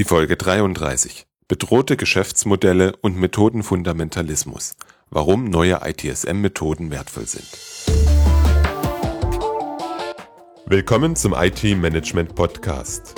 [0.00, 1.26] Die Folge 33.
[1.46, 4.74] Bedrohte Geschäftsmodelle und Methodenfundamentalismus.
[5.10, 7.44] Warum neue ITSM-Methoden wertvoll sind.
[10.64, 13.14] Willkommen zum IT-Management Podcast.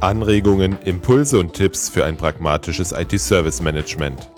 [0.00, 4.30] Anregungen, Impulse und Tipps für ein pragmatisches IT-Service-Management.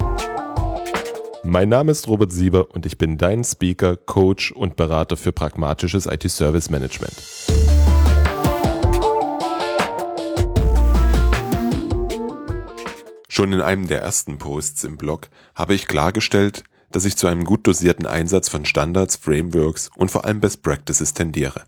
[1.45, 6.07] Mein Name ist Robert Sieber und ich bin dein Speaker, Coach und Berater für pragmatisches
[6.07, 7.63] IT-Service-Management.
[13.34, 17.42] Schon in einem der ersten Posts im Blog habe ich klargestellt, dass ich zu einem
[17.42, 21.65] gut dosierten Einsatz von Standards, Frameworks und vor allem Best Practices tendiere.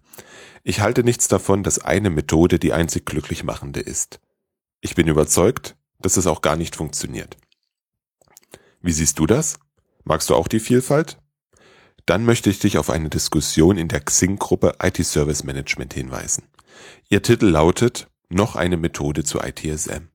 [0.62, 4.20] Ich halte nichts davon, dass eine Methode die einzig glücklich machende ist.
[4.80, 7.36] Ich bin überzeugt, dass es auch gar nicht funktioniert.
[8.80, 9.58] Wie siehst du das?
[10.04, 11.18] Magst du auch die Vielfalt?
[12.04, 16.44] Dann möchte ich dich auf eine Diskussion in der Xing-Gruppe IT Service Management hinweisen.
[17.08, 20.10] Ihr Titel lautet Noch eine Methode zu ITSM.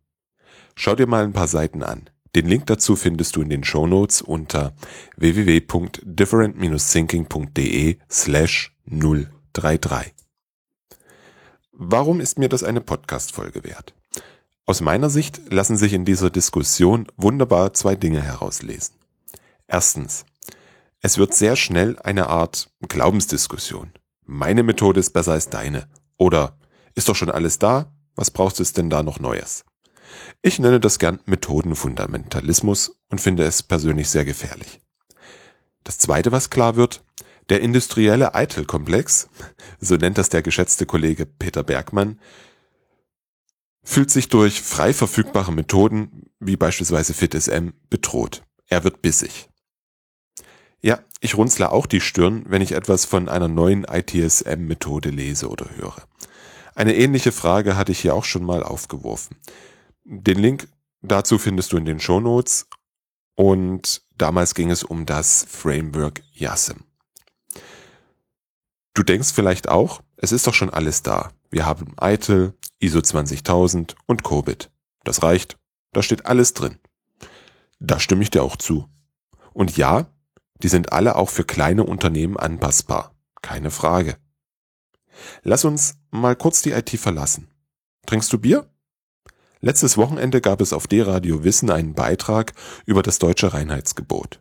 [0.76, 2.10] Schau dir mal ein paar Seiten an.
[2.36, 4.74] Den Link dazu findest du in den Show Notes unter
[5.18, 10.14] www.different-thinking.de slash 033.
[11.74, 13.94] Warum ist mir das eine Podcast-Folge wert?
[14.66, 18.96] Aus meiner Sicht lassen sich in dieser Diskussion wunderbar zwei Dinge herauslesen.
[19.68, 20.26] Erstens.
[21.02, 23.92] Es wird sehr schnell eine Art Glaubensdiskussion.
[24.26, 25.88] Meine Methode ist besser als deine.
[26.18, 26.58] Oder
[26.94, 27.92] ist doch schon alles da?
[28.16, 29.66] Was brauchst du denn da noch Neues?
[30.42, 34.80] Ich nenne das gern Methodenfundamentalismus und finde es persönlich sehr gefährlich.
[35.84, 37.04] Das zweite, was klar wird,
[37.50, 39.30] der industrielle Eitel-Komplex,
[39.80, 42.20] so nennt das der geschätzte Kollege Peter Bergmann,
[43.84, 48.44] fühlt sich durch frei verfügbare Methoden, wie beispielsweise FitSM, bedroht.
[48.68, 49.50] Er wird bissig.
[50.82, 55.68] Ja, ich runzle auch die Stirn, wenn ich etwas von einer neuen ITSM-Methode lese oder
[55.76, 56.08] höre.
[56.74, 59.36] Eine ähnliche Frage hatte ich hier auch schon mal aufgeworfen.
[60.04, 60.68] Den Link
[61.02, 62.68] dazu findest du in den Show Notes
[63.36, 66.84] und damals ging es um das Framework YASM.
[68.94, 71.32] Du denkst vielleicht auch, es ist doch schon alles da.
[71.50, 74.70] Wir haben ITIL, ISO 20000 und COBIT.
[75.04, 75.58] Das reicht,
[75.94, 76.78] da steht alles drin.
[77.80, 78.88] Da stimme ich dir auch zu.
[79.54, 80.08] Und ja,
[80.62, 83.16] die sind alle auch für kleine Unternehmen anpassbar.
[83.42, 84.18] Keine Frage.
[85.44, 87.48] Lass uns mal kurz die IT verlassen.
[88.06, 88.71] Trinkst du Bier?
[89.64, 92.54] Letztes Wochenende gab es auf D-Radio Wissen einen Beitrag
[92.88, 94.40] über das deutsche Reinheitsgebot.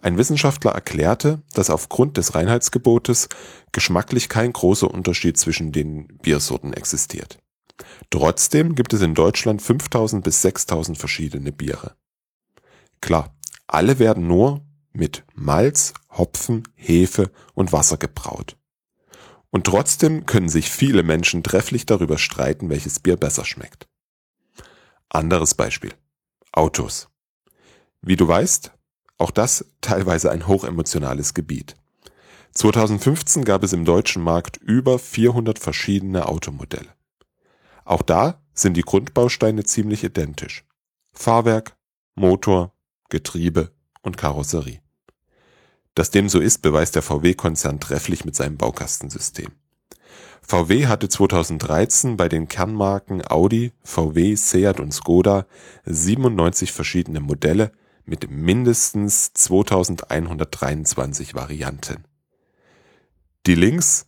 [0.00, 3.28] Ein Wissenschaftler erklärte, dass aufgrund des Reinheitsgebotes
[3.70, 7.38] geschmacklich kein großer Unterschied zwischen den Biersorten existiert.
[8.08, 11.94] Trotzdem gibt es in Deutschland 5000 bis 6000 verschiedene Biere.
[13.02, 14.62] Klar, alle werden nur
[14.94, 18.56] mit Malz, Hopfen, Hefe und Wasser gebraut.
[19.50, 23.86] Und trotzdem können sich viele Menschen trefflich darüber streiten, welches Bier besser schmeckt.
[25.14, 25.92] Anderes Beispiel.
[26.52, 27.10] Autos.
[28.00, 28.72] Wie du weißt,
[29.18, 31.76] auch das teilweise ein hochemotionales Gebiet.
[32.54, 36.88] 2015 gab es im deutschen Markt über 400 verschiedene Automodelle.
[37.84, 40.64] Auch da sind die Grundbausteine ziemlich identisch.
[41.12, 41.76] Fahrwerk,
[42.14, 42.72] Motor,
[43.10, 43.70] Getriebe
[44.00, 44.80] und Karosserie.
[45.94, 49.52] Dass dem so ist, beweist der VW-Konzern trefflich mit seinem Baukastensystem.
[50.42, 55.46] VW hatte 2013 bei den Kernmarken Audi, VW, Seat und Skoda
[55.86, 57.72] 97 verschiedene Modelle
[58.04, 62.04] mit mindestens 2123 Varianten.
[63.46, 64.06] Die Links,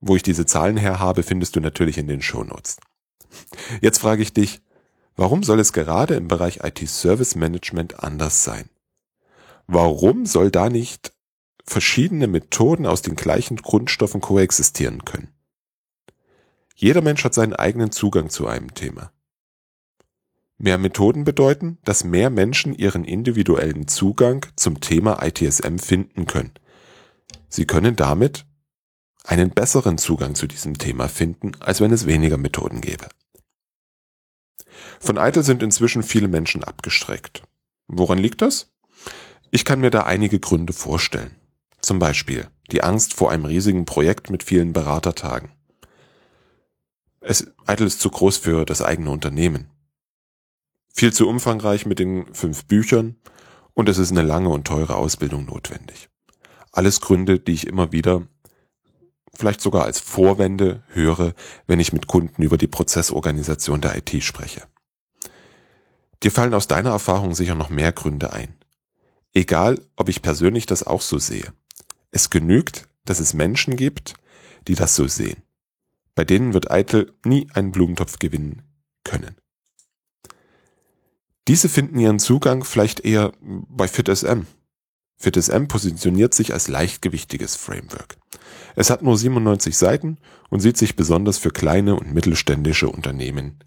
[0.00, 2.76] wo ich diese Zahlen her habe, findest du natürlich in den Shownotes.
[3.80, 4.60] Jetzt frage ich dich,
[5.16, 8.68] warum soll es gerade im Bereich IT Service Management anders sein?
[9.66, 11.12] Warum soll da nicht
[11.66, 15.33] verschiedene Methoden aus den gleichen Grundstoffen koexistieren können?
[16.84, 19.10] Jeder Mensch hat seinen eigenen Zugang zu einem Thema.
[20.58, 26.52] Mehr Methoden bedeuten, dass mehr Menschen ihren individuellen Zugang zum Thema ITSM finden können.
[27.48, 28.44] Sie können damit
[29.24, 33.08] einen besseren Zugang zu diesem Thema finden, als wenn es weniger Methoden gäbe.
[35.00, 37.44] Von ITIL sind inzwischen viele Menschen abgestreckt.
[37.88, 38.70] Woran liegt das?
[39.50, 41.34] Ich kann mir da einige Gründe vorstellen.
[41.80, 45.50] Zum Beispiel die Angst vor einem riesigen Projekt mit vielen Beratertagen.
[47.26, 49.70] Es, Eitel ist zu groß für das eigene Unternehmen.
[50.92, 53.16] Viel zu umfangreich mit den fünf Büchern
[53.72, 56.10] und es ist eine lange und teure Ausbildung notwendig.
[56.70, 58.28] Alles Gründe, die ich immer wieder,
[59.32, 61.32] vielleicht sogar als Vorwände höre,
[61.66, 64.62] wenn ich mit Kunden über die Prozessorganisation der IT spreche.
[66.22, 68.54] Dir fallen aus deiner Erfahrung sicher noch mehr Gründe ein.
[69.32, 71.54] Egal, ob ich persönlich das auch so sehe.
[72.10, 74.14] Es genügt, dass es Menschen gibt,
[74.68, 75.43] die das so sehen.
[76.14, 78.62] Bei denen wird Eitel nie einen Blumentopf gewinnen
[79.04, 79.36] können.
[81.48, 84.46] Diese finden ihren Zugang vielleicht eher bei FitSM.
[85.16, 88.16] FitSM positioniert sich als leichtgewichtiges Framework.
[88.76, 90.18] Es hat nur 97 Seiten
[90.50, 93.58] und sieht sich besonders für kleine und mittelständische Unternehmen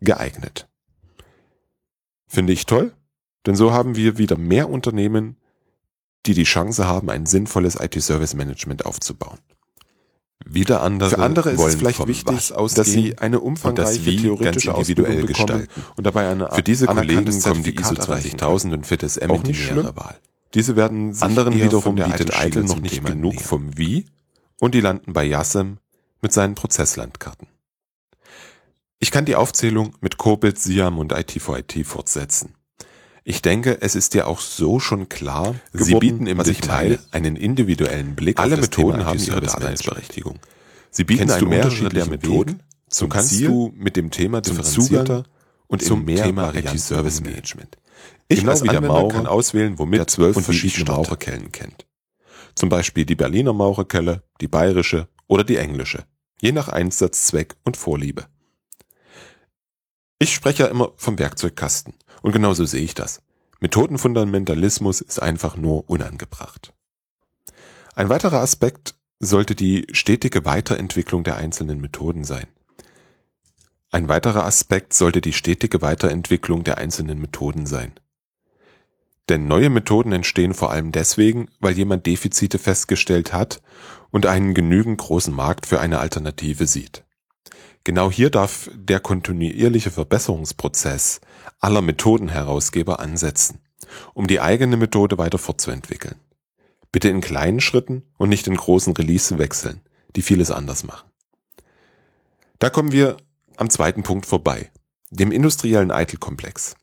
[0.00, 0.68] geeignet.
[2.26, 2.94] Finde ich toll,
[3.46, 5.36] denn so haben wir wieder mehr Unternehmen,
[6.26, 9.38] die die Chance haben, ein sinnvolles IT-Service-Management aufzubauen.
[10.48, 15.82] Wieder andere Für andere ist es vielleicht wichtig, dass sie eine umfangreiche theoretische individuell gestalten
[15.96, 19.58] und dabei eine Für diese Kollegen kommen die ISO 20000 und in die nicht nähere
[19.58, 19.96] schlimm.
[19.96, 20.16] Wahl.
[20.54, 23.42] Diese werden sich Anderen wiederum bietet ITIL noch nicht Thema genug näher.
[23.42, 24.06] vom Wie
[24.60, 25.78] und die landen bei Yassem
[26.22, 27.48] mit seinen Prozesslandkarten.
[28.98, 32.54] Ich kann die Aufzählung mit Cobit, Siam und IT4IT fortsetzen.
[33.28, 37.34] Ich denke, es ist dir auch so schon klar, Sie geworden, bieten im Detail einen
[37.34, 40.38] individuellen Blick Alle auf das Methoden Thema haben ihre Daseinsberechtigung.
[40.92, 42.50] Sie bieten Kennst einen unterschiedlichen der Methoden?
[42.52, 45.24] Weg Zum so kannst Ziel, du mit dem Thema zum differenzierter Zugang
[45.66, 47.32] und zum mehr Thema IT-Service umgehen.
[47.32, 47.78] Management.
[48.28, 50.92] Ich Genau als wie der Maurer, kann auswählen, womit der zwölf und verschiedene starte.
[50.92, 51.84] Maurerkellen kennt.
[52.54, 56.04] Zum Beispiel die Berliner Maurerkelle, die bayerische oder die englische.
[56.40, 58.26] Je nach Einsatzzweck und Vorliebe.
[60.18, 61.94] Ich spreche ja immer vom Werkzeugkasten.
[62.22, 63.20] Und genauso sehe ich das.
[63.60, 66.72] Methodenfundamentalismus ist einfach nur unangebracht.
[67.94, 72.46] Ein weiterer Aspekt sollte die stetige Weiterentwicklung der einzelnen Methoden sein.
[73.90, 77.92] Ein weiterer Aspekt sollte die stetige Weiterentwicklung der einzelnen Methoden sein.
[79.30, 83.62] Denn neue Methoden entstehen vor allem deswegen, weil jemand Defizite festgestellt hat
[84.10, 87.05] und einen genügend großen Markt für eine Alternative sieht.
[87.86, 91.20] Genau hier darf der kontinuierliche Verbesserungsprozess
[91.60, 93.60] aller Methodenherausgeber ansetzen,
[94.12, 96.16] um die eigene Methode weiter fortzuentwickeln.
[96.90, 99.82] Bitte in kleinen Schritten und nicht in großen Release wechseln,
[100.16, 101.08] die vieles anders machen.
[102.58, 103.18] Da kommen wir
[103.56, 104.72] am zweiten Punkt vorbei,
[105.12, 106.74] dem industriellen Eitelkomplex.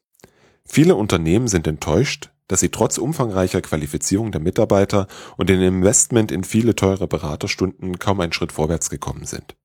[0.64, 6.46] Viele Unternehmen sind enttäuscht, dass sie trotz umfangreicher Qualifizierung der Mitarbeiter und dem Investment in
[6.46, 9.58] viele teure Beraterstunden kaum einen Schritt vorwärts gekommen sind.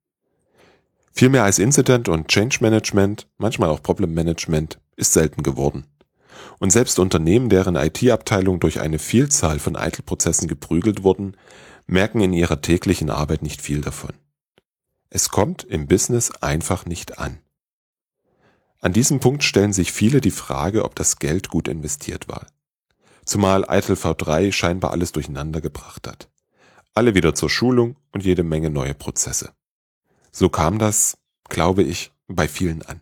[1.19, 5.85] Viel mehr als Incident und Change Management, manchmal auch Problem Management, ist selten geworden.
[6.61, 11.37] Und selbst Unternehmen, deren IT-Abteilung durch eine Vielzahl von Eitelprozessen geprügelt wurden,
[11.88, 14.12] merken in ihrer täglichen Arbeit nicht viel davon.
[15.11, 17.41] Es kommt im Business einfach nicht an.
[18.79, 22.47] An diesem Punkt stellen sich viele die Frage, ob das Geld gut investiert war.
[23.25, 26.29] Zumal Eitel V3 scheinbar alles durcheinander gebracht hat.
[26.94, 29.50] Alle wieder zur Schulung und jede Menge neue Prozesse.
[30.38, 31.19] So kam das,
[31.49, 33.00] glaube ich, bei vielen an.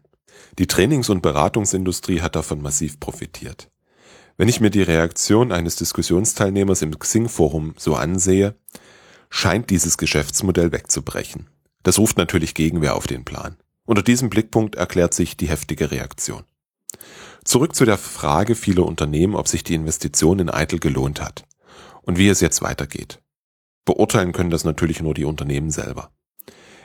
[0.58, 3.70] Die Trainings- und Beratungsindustrie hat davon massiv profitiert.
[4.38, 8.54] Wenn ich mir die Reaktion eines Diskussionsteilnehmers im Xing-Forum so ansehe,
[9.28, 11.50] scheint dieses Geschäftsmodell wegzubrechen.
[11.82, 13.58] Das ruft natürlich Gegenwehr auf den Plan.
[13.84, 16.44] Unter diesem Blickpunkt erklärt sich die heftige Reaktion.
[17.44, 21.44] Zurück zu der Frage vieler Unternehmen, ob sich die Investition in Eitel gelohnt hat
[22.00, 23.20] und wie es jetzt weitergeht.
[23.84, 26.15] Beurteilen können das natürlich nur die Unternehmen selber.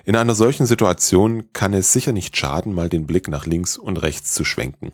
[0.03, 4.01] In einer solchen Situation kann es sicher nicht schaden, mal den Blick nach links und
[4.01, 4.91] rechts zu schwenken.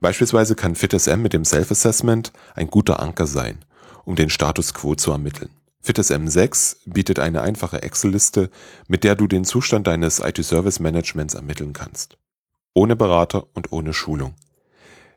[0.00, 3.64] Beispielsweise kann FitSM mit dem Self-Assessment ein guter Anker sein,
[4.04, 5.50] um den Status quo zu ermitteln.
[5.80, 8.50] FitSM 6 bietet eine einfache Excel-Liste,
[8.88, 12.16] mit der du den Zustand deines IT-Service-Managements ermitteln kannst.
[12.72, 14.34] Ohne Berater und ohne Schulung.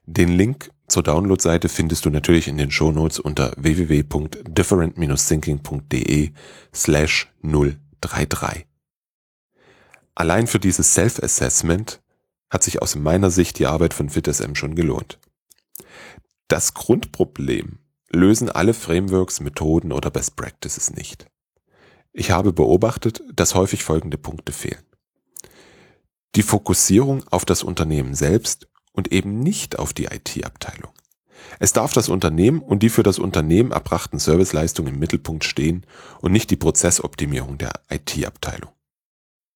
[0.05, 6.31] Den Link zur Download-Seite findest du natürlich in den Shownotes unter www.different-thinking.de
[6.73, 8.65] slash 033.
[10.17, 12.01] Allein für dieses Self-Assessment
[12.49, 15.19] hat sich aus meiner Sicht die Arbeit von FitSM schon gelohnt.
[16.47, 17.77] Das Grundproblem
[18.09, 21.27] lösen alle Frameworks, Methoden oder Best Practices nicht.
[22.13, 24.81] Ich habe beobachtet, dass häufig folgende Punkte fehlen.
[26.33, 30.93] Die Fokussierung auf das Unternehmen selbst und eben nicht auf die IT-Abteilung.
[31.59, 35.85] Es darf das Unternehmen und die für das Unternehmen erbrachten Serviceleistungen im Mittelpunkt stehen
[36.21, 38.71] und nicht die Prozessoptimierung der IT-Abteilung.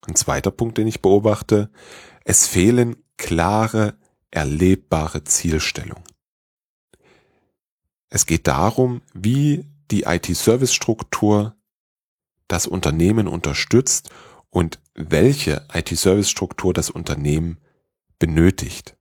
[0.08, 1.70] Ein zweiter Punkt, den ich beobachte,
[2.26, 3.98] es fehlen klare,
[4.32, 6.04] erlebbare Zielstellungen.
[8.10, 11.56] Es geht darum, wie die IT-Service-Struktur
[12.48, 14.10] das Unternehmen unterstützt
[14.50, 17.60] und welche IT-Service-Struktur das Unternehmen
[18.20, 18.98] benötigt.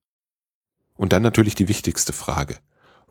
[0.95, 2.59] Und dann natürlich die wichtigste Frage.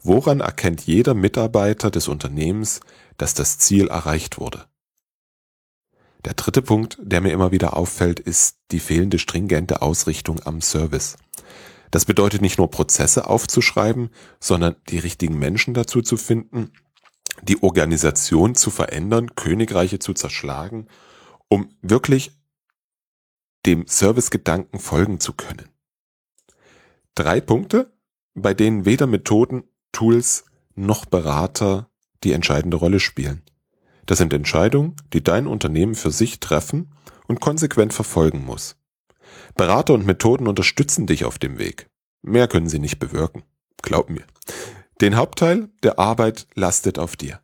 [0.02, 2.80] Woran erkennt jeder Mitarbeiter des Unternehmens,
[3.18, 4.68] dass das Ziel erreicht wurde?
[6.26, 11.18] Der dritte Punkt, der mir immer wieder auffällt, ist die fehlende stringente Ausrichtung am Service.
[11.92, 14.10] Das bedeutet nicht nur Prozesse aufzuschreiben,
[14.40, 16.72] sondern die richtigen Menschen dazu zu finden,
[17.42, 20.88] die Organisation zu verändern, Königreiche zu zerschlagen,
[21.48, 22.32] um wirklich
[23.66, 25.70] dem Servicegedanken folgen zu können.
[27.16, 27.94] Drei Punkte,
[28.34, 30.46] bei denen weder Methoden, Tools
[30.76, 31.90] noch Berater
[32.24, 33.42] die entscheidende Rolle spielen.
[34.10, 36.92] Das sind Entscheidungen, die dein Unternehmen für sich treffen
[37.28, 38.76] und konsequent verfolgen muss.
[39.56, 41.92] Berater und Methoden unterstützen dich auf dem Weg.
[42.24, 43.44] Mehr können sie nicht bewirken.
[43.84, 44.24] Glaub mir.
[45.00, 47.40] Den Hauptteil der Arbeit lastet auf dir.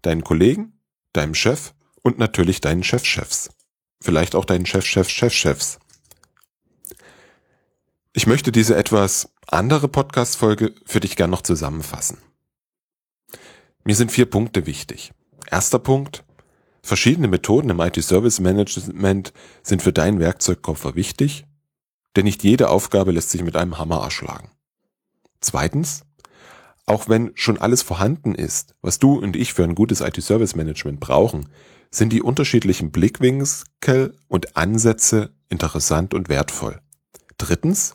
[0.00, 0.80] Deinen Kollegen,
[1.12, 3.50] deinem Chef und natürlich deinen Chefchefs.
[4.00, 5.78] Vielleicht auch deinen Chef-Chef-Chef-Chefs.
[8.14, 12.16] Ich möchte diese etwas andere Podcast-Folge für dich gern noch zusammenfassen.
[13.84, 15.12] Mir sind vier Punkte wichtig.
[15.50, 16.24] Erster Punkt.
[16.82, 21.46] Verschiedene Methoden im IT-Service Management sind für deinen Werkzeugkoffer wichtig,
[22.16, 24.50] denn nicht jede Aufgabe lässt sich mit einem Hammer erschlagen.
[25.40, 26.04] Zweitens.
[26.84, 30.98] Auch wenn schon alles vorhanden ist, was du und ich für ein gutes IT-Service Management
[30.98, 31.48] brauchen,
[31.92, 36.80] sind die unterschiedlichen Blickwinkel und Ansätze interessant und wertvoll.
[37.38, 37.94] Drittens.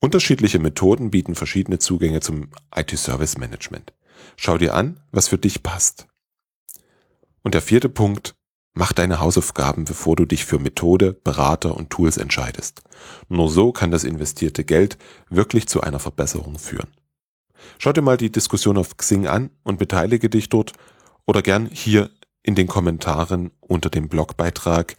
[0.00, 3.94] Unterschiedliche Methoden bieten verschiedene Zugänge zum IT-Service Management.
[4.36, 6.06] Schau dir an, was für dich passt.
[7.42, 8.34] Und der vierte Punkt,
[8.74, 12.82] mach deine Hausaufgaben, bevor du dich für Methode, Berater und Tools entscheidest.
[13.28, 14.98] Nur so kann das investierte Geld
[15.30, 16.88] wirklich zu einer Verbesserung führen.
[17.78, 20.72] Schau dir mal die Diskussion auf Xing an und beteilige dich dort
[21.26, 22.10] oder gern hier
[22.42, 24.96] in den Kommentaren unter dem Blogbeitrag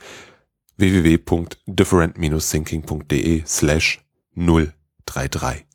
[0.77, 4.01] www.different-thinking.de slash
[4.35, 5.65] 033.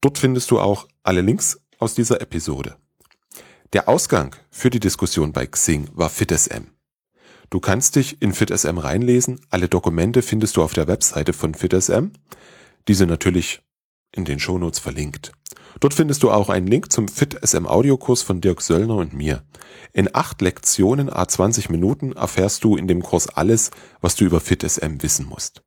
[0.00, 2.76] Dort findest du auch alle Links aus dieser Episode.
[3.72, 6.68] Der Ausgang für die Diskussion bei Xing war FitSM.
[7.50, 9.40] Du kannst dich in FitSM reinlesen.
[9.50, 12.12] Alle Dokumente findest du auf der Webseite von FitSM.
[12.86, 13.62] Diese natürlich
[14.12, 15.32] in den Shownotes verlinkt.
[15.78, 19.44] Dort findest du auch einen Link zum FitSM Audiokurs von Dirk Söllner und mir.
[19.92, 23.70] In acht Lektionen a 20 Minuten erfährst du in dem Kurs alles,
[24.00, 25.62] was du über FitSM wissen musst.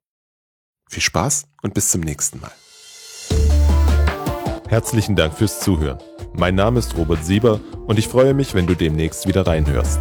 [0.89, 2.51] Viel Spaß und bis zum nächsten Mal.
[4.73, 5.99] Herzlichen Dank fürs Zuhören.
[6.35, 9.99] Mein Name ist Robert Sieber und ich freue mich, wenn du demnächst wieder reinhörst.